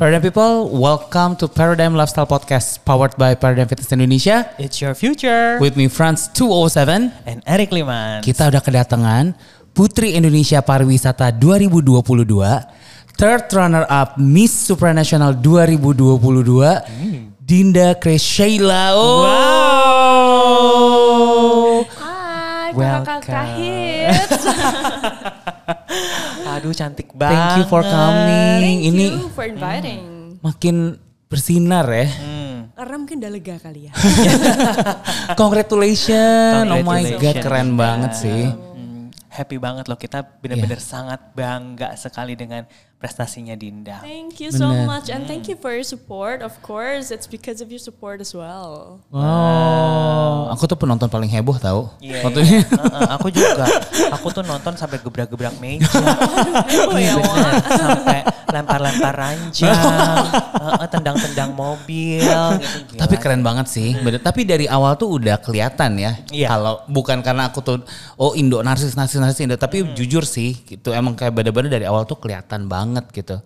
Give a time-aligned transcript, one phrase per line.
[0.00, 4.48] Paradigm People, welcome to Paradigm Lifestyle Podcast powered by Paradigm Fitness Indonesia.
[4.56, 5.60] It's your future.
[5.60, 7.12] With me Franz 207.
[7.28, 8.24] And Eric Liman.
[8.24, 9.36] Kita udah kedatangan
[9.76, 12.00] Putri Indonesia Pariwisata 2022.
[13.20, 16.08] Third runner up Miss Supranational 2022.
[16.08, 17.36] Hmm.
[17.44, 18.96] Dinda Kresheila.
[18.96, 19.20] Oh.
[19.20, 20.64] Wow.
[22.00, 24.16] Hai, kakak terakhir.
[26.60, 27.32] Aduh cantik banget.
[27.32, 28.60] Thank you for coming.
[28.60, 30.36] Thank Ini you for inviting.
[30.44, 32.08] makin bersinar ya.
[32.12, 32.56] Hmm.
[32.76, 33.92] Karena mungkin udah lega kali ya.
[35.40, 36.68] Congratulations.
[36.68, 37.44] Oh my god, Congratulations.
[37.44, 38.42] keren banget sih.
[38.52, 42.64] Hmm, happy banget loh kita benar-benar sangat bangga sekali dengan
[43.00, 44.04] prestasinya Dinda.
[44.04, 44.84] Thank you so Bener.
[44.84, 46.44] much and thank you for your support.
[46.44, 49.00] Of course, it's because of your support as well.
[49.10, 51.96] Oh, aku tuh penonton paling heboh tau.
[51.98, 52.60] Iya, Waktu iya.
[52.60, 53.64] Heeh, aku juga.
[54.12, 55.88] Aku tuh nonton sampai gebrak-gebrak meja.
[56.90, 57.54] Iya bener.
[57.64, 58.18] Sampai
[58.50, 59.72] lempar-lempar ranjang,
[60.60, 62.20] heeh, tendang-tendang mobil.
[62.20, 63.22] Gitu, Tapi gila.
[63.22, 63.96] keren banget sih.
[63.96, 64.20] Bener.
[64.20, 66.12] Tapi dari awal tuh udah kelihatan ya.
[66.28, 66.48] Iya.
[66.50, 67.80] Kalau bukan karena aku tuh
[68.18, 69.96] oh Indo narsis narsis narsis Indo, tapi Hmm.
[69.96, 73.38] jujur sih gitu emang kayak bener-bener dari awal tuh kelihatan banget gitu.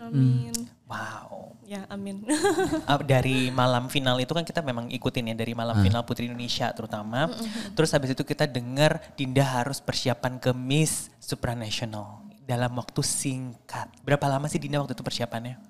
[0.00, 0.52] Amin.
[0.88, 1.56] Wow.
[1.68, 2.24] Ya, amin.
[2.88, 6.72] Uh, dari malam final itu kan kita memang ikutin ya dari malam final Putri Indonesia
[6.72, 7.28] terutama.
[7.76, 13.92] Terus habis itu kita dengar Dinda harus persiapan ke Miss Supranational dalam waktu singkat.
[14.00, 15.60] Berapa lama sih Dinda waktu itu persiapannya?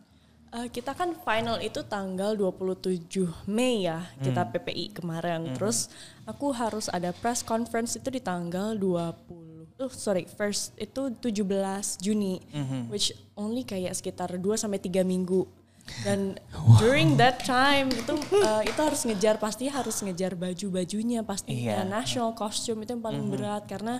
[0.48, 5.52] Eh, kita kan final itu tanggal 27 Mei ya, kita PPI kemarin.
[5.58, 5.92] Terus
[6.24, 9.47] aku harus ada press conference itu di tanggal 20
[9.78, 11.46] Oh sorry, first itu 17
[11.98, 12.42] Juni,
[12.90, 15.46] which only kayak sekitar 2 sampai 3 minggu.
[16.02, 16.36] Dan
[16.76, 21.88] during that time itu eh, itu harus ngejar pasti harus ngejar baju-bajunya pastinya Iya.
[21.88, 23.96] national costume itu yang paling berat karena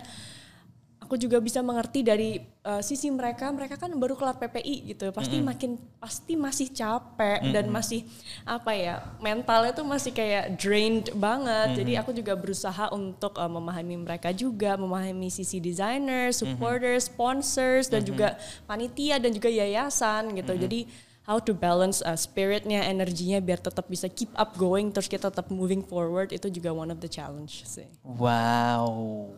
[1.08, 2.36] aku juga bisa mengerti dari
[2.68, 7.72] uh, sisi mereka mereka kan baru kelar PPI gitu pasti makin pasti masih capek dan
[7.72, 8.04] masih
[8.44, 11.80] apa ya mentalnya tuh masih kayak drained banget.
[11.80, 18.04] Jadi aku juga berusaha untuk uh, memahami mereka juga memahami sisi designer supporters sponsors dan
[18.04, 18.36] juga
[18.68, 20.60] panitia dan juga yayasan gitu.
[20.60, 20.84] Jadi
[21.24, 25.48] how to balance uh, spiritnya energinya biar tetap bisa keep up going terus kita tetap
[25.48, 27.88] moving forward itu juga one of the challenge sih.
[28.04, 29.32] Wow.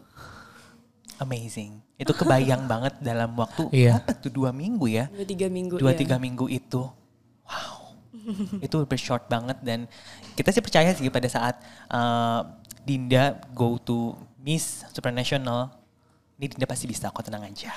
[1.21, 1.85] Amazing.
[1.95, 4.01] Itu kebayang banget dalam waktu Iya.
[4.01, 5.07] apa tuh dua minggu ya?
[5.13, 5.99] dua tiga minggu Dua ya.
[6.01, 6.89] tiga minggu itu.
[7.45, 7.93] Wow.
[8.65, 9.85] itu udah short banget dan
[10.35, 12.45] kita sih percaya sih pada saat uh,
[12.81, 15.69] Dinda go to Miss Supranational,
[16.41, 17.69] ini Dinda pasti bisa kok tenang aja.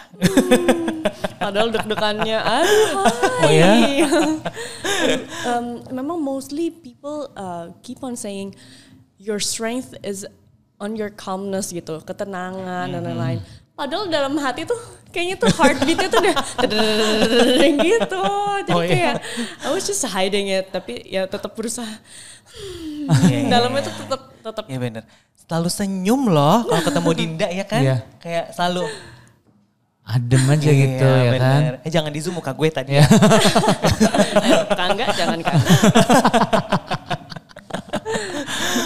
[1.35, 3.43] Padahal deg-degannya, aduh hai.
[3.43, 3.71] Oh ya?
[5.47, 8.55] um, memang mostly people uh, keep on saying
[9.19, 10.23] your strength is
[10.77, 13.39] on your calmness gitu, ketenangan dan lain-lain.
[13.73, 14.77] Padahal dalam hati tuh
[15.09, 16.35] kayaknya tuh heartbeatnya tuh udah
[17.81, 18.21] gitu.
[18.69, 18.89] Jadi Oh, iya.
[18.93, 19.13] kayak
[19.65, 21.89] I was just hiding it, tapi ya tetap berusaha.
[21.89, 23.87] Iya, iya, Dalamnya iya.
[23.89, 25.03] tuh tetap tetap Iya bener.
[25.33, 27.81] Selalu senyum loh kalau ketemu Dinda ya kan?
[27.81, 27.97] Iya.
[28.21, 28.85] Kayak selalu.
[30.03, 31.59] Adem aja gitu Iya, ya kan.
[31.63, 31.73] bener.
[31.81, 32.99] Eh jangan di zoom muka gue tadi.
[32.99, 33.07] Iya.
[34.75, 35.69] kangga jangan kangga.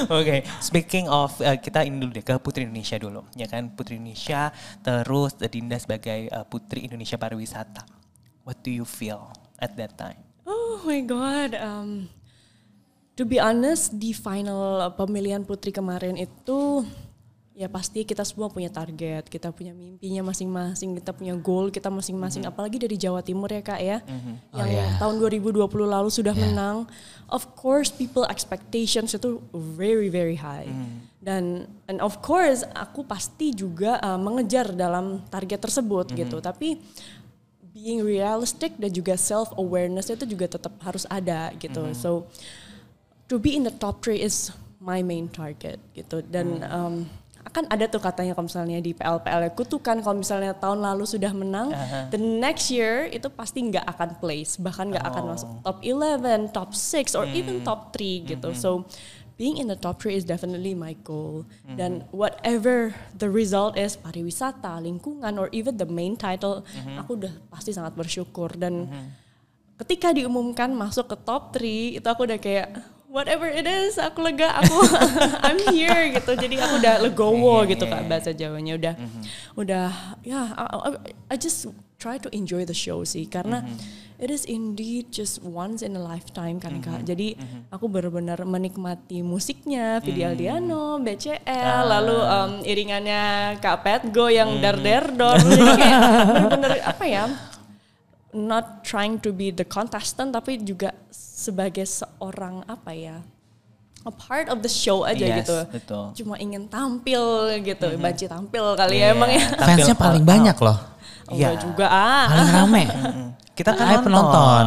[0.07, 3.99] Oke, speaking of uh, kita ini dulu deh ke Putri Indonesia dulu, ya kan Putri
[3.99, 7.83] Indonesia, terus Dinda sebagai uh, Putri Indonesia pariwisata.
[8.47, 9.27] What do you feel
[9.59, 10.23] at that time?
[10.47, 11.59] Oh my god.
[11.59, 12.07] Um,
[13.19, 16.87] to be honest, di final pemilihan putri kemarin itu
[17.57, 22.45] ya pasti kita semua punya target, kita punya mimpinya masing-masing, kita punya goal kita masing-masing.
[22.45, 24.93] Apalagi dari Jawa Timur ya kak ya, yang Oh, yeah.
[25.01, 26.85] tahun 2020 lalu sudah menang.
[27.25, 30.69] Of course, people expectations itu very very high.
[31.17, 36.37] Dan and of course aku pasti juga uh, mengejar dalam target tersebut gitu.
[36.37, 36.77] Tapi
[37.73, 41.89] being realistic dan juga self awareness itu juga tetap harus ada gitu.
[41.97, 42.29] So
[43.25, 46.21] to be in the top three is my main target gitu.
[46.21, 47.09] Dan um,
[47.47, 51.71] akan ada tuh katanya kalau misalnya di PLPL kutukan kalau misalnya tahun lalu sudah menang,
[52.11, 56.69] the next year itu pasti nggak akan place, bahkan nggak akan masuk top 11, top
[56.75, 58.49] 6 or even top 3 gitu.
[58.51, 58.83] So
[59.37, 61.45] being in the top three is definitely my goal.
[61.77, 66.65] Dan whatever the result is, pariwisata, lingkungan, or even the main title,
[66.97, 68.57] aku udah pasti sangat bersyukur.
[68.57, 68.89] Dan
[69.77, 74.53] ketika diumumkan masuk ke top 3, itu aku udah kayak whatever it is, aku lega,
[74.53, 74.77] aku
[75.45, 76.37] I'm here gitu.
[76.37, 78.07] Jadi aku udah legowo Iya, gitu iya, kak iya.
[78.07, 78.93] bahasa Jawanya udah
[79.55, 79.87] udah
[80.21, 81.65] ya I, I- I just
[81.97, 83.65] try to enjoy the show sih karena
[84.17, 87.01] it is indeed just once in a lifetime kan kak.
[87.03, 87.33] Jadi
[87.67, 93.21] aku benar-benar menikmati musiknya, Vidi Aldiano, BCL, lalu um, iringannya
[93.57, 95.37] Kak Petgo yang dar der dor.
[95.37, 97.23] Jadi kayak bener-bener apa ya?
[98.31, 103.17] Not trying to be the contestant tapi juga sebagai seorang apa ya
[104.03, 105.57] a part of the show aja Yes, gitu.
[105.67, 106.05] betul.
[106.15, 107.19] Cuma ingin tampil
[107.59, 109.43] gitu, banci tampil kali Iya, ya emang ya.
[109.59, 110.31] Fansnya paling out.
[110.31, 110.77] banyak loh.
[111.27, 111.47] Iya.
[111.51, 112.25] Enggak juga ah.
[112.31, 112.83] Paling rame.
[113.51, 114.03] Kita kan nonton.
[114.07, 114.65] penonton.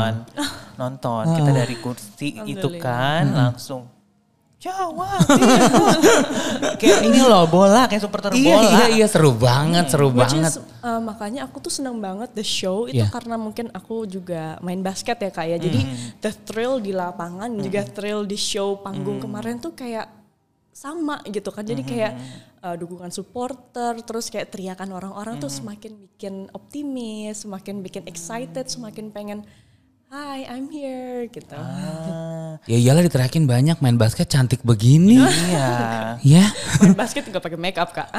[0.77, 1.25] Nonton.
[1.41, 3.89] Kita dari kursi itu kan langsung
[4.61, 5.17] Jawa.
[6.77, 8.69] kayak ini loh bola kayak supporter Iya bola.
[8.69, 10.53] iya iya seru banget, seru Which banget.
[10.53, 13.09] is, uh, makanya aku tuh seneng banget the show itu Iya.
[13.09, 15.57] karena mungkin aku juga main basket ya kak ya.
[15.57, 16.21] Jadi Mm-hmm.
[16.21, 19.25] the thrill di lapangan juga thrill di show panggung Mm.
[19.25, 20.13] kemarin tuh kayak
[20.71, 21.65] sama gitu kan.
[21.65, 22.61] Jadi kayak Mm-hmm.
[22.63, 25.57] uh, dukungan supporter terus kayak teriakan orang-orang tuh Mm-hmm.
[25.59, 29.41] semakin bikin optimis, semakin bikin excited, semakin pengen
[30.11, 31.55] Hi, I'm here gitu.
[31.55, 35.17] Ah, Ya iyalah diteriakin banyak main basket cantik begini.
[35.49, 35.69] iya.
[36.21, 36.45] ya,
[36.85, 38.13] Main basket nggak pakai makeup kak.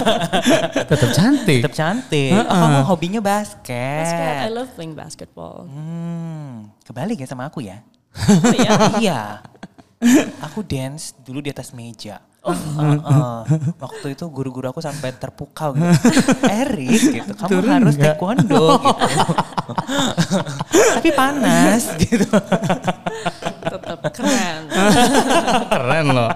[0.92, 1.64] tetap cantik.
[1.64, 2.44] Tetap cantik.
[2.44, 4.04] Oh, kamu hobinya basket.
[4.04, 5.64] basket, I love playing basketball.
[5.64, 7.80] Hmm, kebalik ya sama aku ya.
[8.14, 8.72] Oh, iya?
[9.02, 9.20] iya.
[10.44, 12.20] Aku dance dulu di atas meja.
[12.44, 12.52] Oh,
[13.80, 15.96] waktu itu guru-guru aku sampai terpukau gitu.
[16.44, 18.20] Erik gitu, kamu Turun harus nggak?
[18.20, 19.32] taekwondo gitu.
[21.00, 22.28] Tapi panas gitu.
[23.64, 24.68] Tetap keren.
[25.72, 26.30] Keren loh.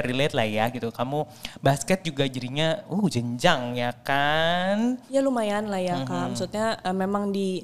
[0.00, 0.88] Relate lah ya gitu.
[0.88, 1.24] Kamu
[1.58, 4.98] basket juga jadinya uh jenjang ya kan?
[5.06, 6.08] Ya lumayan lah ya Mm-hmm.
[6.08, 6.24] kak.
[6.30, 7.62] Maksudnya eh, memang di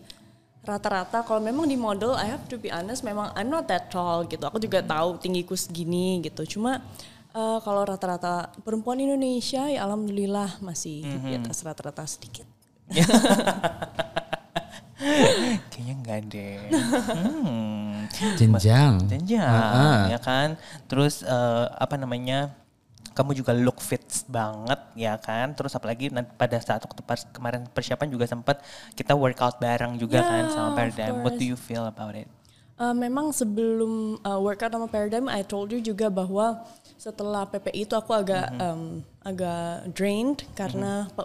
[0.62, 4.24] rata-rata kalau memang di model I have to be honest memang I'm not that tall
[4.24, 4.42] gitu.
[4.44, 6.58] Aku juga tahu tinggiku segini gitu.
[6.58, 6.82] Cuma
[7.30, 11.44] eh, kalau rata-rata perempuan Indonesia ya alhamdulillah masih di Mm-hmm.
[11.44, 12.46] atas rata-rata sedikit.
[15.70, 16.58] Kayaknya enggak deh.
[17.16, 17.75] Hmm.
[18.12, 18.94] Jenjang.
[19.08, 20.00] Jenjang, Heeh.
[20.14, 20.48] ya kan.
[20.86, 22.52] Terus eh, apa namanya?
[23.16, 25.56] Kamu juga look fit banget ya kan.
[25.56, 28.60] Terus apalagi nanti pada saat waktu pas kemarin persiapan juga sempat
[28.92, 31.24] kita workout bareng juga Yeah, kan sama Paradigm.
[31.24, 32.28] What do you feel about it?
[32.76, 36.60] Eh, memang sebelum uh, workout sama Paradigm, I told you juga bahwa
[37.00, 41.24] setelah PPI itu aku agak um, agak drained karena pe-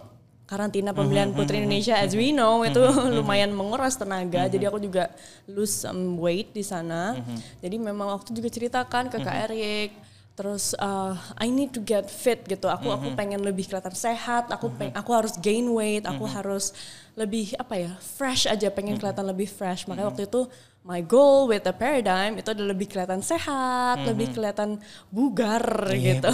[0.52, 2.84] karantina pemilihan Putri Indonesia, as we know itu
[3.16, 4.52] lumayan menguras tenaga.
[4.52, 5.08] Jadi aku juga
[5.48, 7.16] lose some weight di sana.
[7.64, 9.90] Jadi memang waktu juga ceritakan ke Kak Erik.
[10.32, 12.68] Terus uh, I need to get fit gitu.
[12.68, 14.52] Aku aku pengen lebih kelihatan sehat.
[14.52, 16.04] Aku peng, aku harus gain weight.
[16.04, 16.76] Aku harus
[17.16, 18.68] lebih apa ya fresh aja.
[18.68, 19.88] Pengen kelihatan lebih fresh.
[19.88, 20.48] Makanya waktu itu
[20.82, 24.82] my goal with the paradigm itu adalah lebih kelihatan sehat, lebih kelihatan
[25.14, 25.62] bugar
[25.94, 26.30] gitu.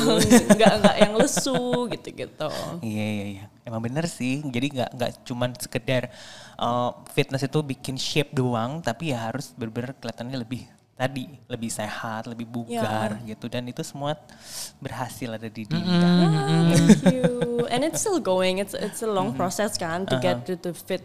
[0.48, 2.50] Enggak enggak yang lesu gitu-gitu.
[2.80, 3.44] Iya iya iya.
[3.68, 4.40] Emang bener sih.
[4.40, 6.08] Jadi nggak nggak cuman sekedar
[6.56, 10.64] uh, fitness itu bikin shape doang, tapi ya harus bener-bener kelihatannya lebih
[10.98, 13.52] tadi lebih sehat, lebih bugar gitu.
[13.52, 14.16] Dan itu semua
[14.80, 15.92] berhasil ada di Dinda.
[15.92, 17.68] Ah, thank you.
[17.68, 18.64] And it's still going.
[18.64, 21.04] It's it's a long process kan to get to the fit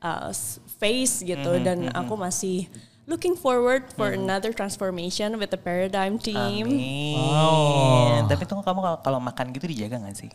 [0.00, 0.32] uh,
[0.80, 1.52] face gitu.
[1.60, 2.66] Dan aku masih
[3.08, 6.66] looking forward for another transformation with the paradigm team.
[6.70, 8.22] Amin.
[8.30, 10.30] Tapi tuh kamu kalau- makan gitu dijaga gak sih?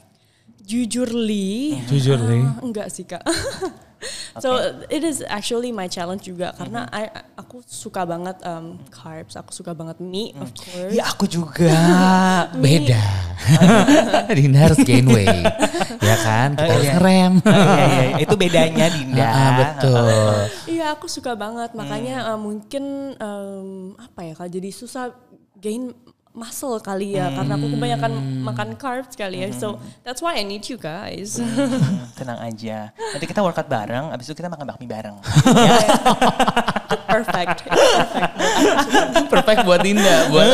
[0.66, 2.42] Jujur li, Jujur nih.
[2.42, 3.22] Ah, enggak sih kak.
[4.44, 4.58] so
[4.88, 9.72] it is actually my challenge juga karena I, aku suka banget um, carbs, aku suka
[9.72, 10.92] banget mie of course.
[10.92, 11.72] Ya aku juga.
[12.64, 13.02] Beda.
[14.32, 15.46] Dinda harus gain weight.
[16.02, 16.50] ya kan?
[16.56, 16.96] Kita Oh, harus iya.
[16.98, 17.34] ngerem.
[17.46, 18.16] Iya, iya, iya.
[18.22, 19.26] Itu bedanya Dinda.
[19.26, 20.34] Ah, betul.
[20.68, 22.84] Iya aku suka banget makanya uh, mungkin
[23.18, 25.14] um, apa ya kak jadi susah
[25.56, 25.94] gain
[26.36, 28.12] muscle kali ya karena aku kebanyakan
[28.44, 31.40] makan carbs kali ya so that's why I need you guys.
[31.40, 32.92] Hmm, Tenang aja.
[32.92, 35.16] Nanti kita workout bareng, abis itu kita makan bakmi bareng.
[37.16, 37.64] Perfect.
[37.72, 38.32] Perfect.
[39.32, 40.28] Perfect buat Dinda.
[40.28, 40.48] Buat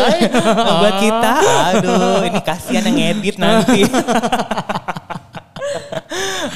[0.53, 1.33] Buat kita,
[1.73, 3.81] aduh ini kasihan yang ngedit nanti.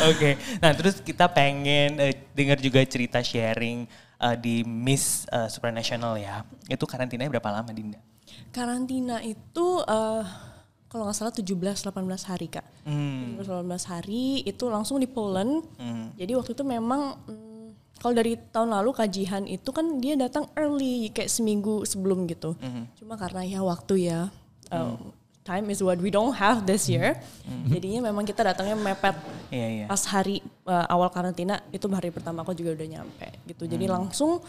[0.05, 3.89] Oke, nah terus kita pengen eh, dengar juga cerita sharing
[4.21, 6.45] eh, di Miss eh, Supranational ya.
[6.69, 7.97] Itu karantinanya berapa lama Dinda?
[8.55, 10.23] Karantina itu uh,
[10.87, 11.91] kalau nggak salah 17-18
[12.31, 12.63] hari kak.
[12.87, 13.35] Hmm.
[13.43, 15.59] 17-18 hari itu langsung di Poland.
[16.15, 21.11] Jadi waktu itu memang mm, kalau dari tahun lalu kajian itu kan dia datang early
[21.11, 22.55] kayak seminggu sebelum gitu.
[22.95, 24.31] Cuma karena ya waktu ya
[24.71, 25.11] um,
[25.43, 27.19] time is what we don't have this year.
[27.67, 29.19] Jadinya memang kita datangnya mepet
[29.51, 29.85] Iya, iya.
[29.85, 33.67] pas hari uh, awal karantina itu hari pertama aku juga udah nyampe gitu.
[33.67, 34.39] Jadi langsung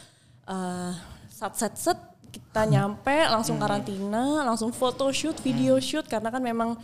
[0.48, 0.92] uh,
[1.28, 1.98] set set set
[2.30, 6.76] kita nyampe langsung karantina, langsung foto shoot, video shoot karena kan memang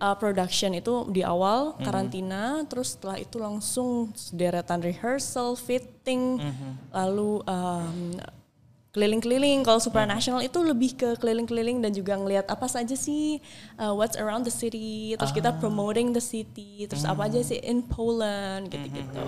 [0.00, 6.40] uh, production itu di awal karantina, terus setelah itu langsung deretan rehearsal, fitting,
[6.90, 8.16] lalu um,
[8.90, 9.62] keliling-keliling.
[9.62, 13.38] Kalau supranational itu lebih ke keliling-keliling dan juga ngelihat apa saja sih
[13.78, 15.14] uh, what's around the city.
[15.14, 16.90] Terus kita promoting the city.
[16.90, 19.22] Terus apa aja sih in Poland gitu-gitu.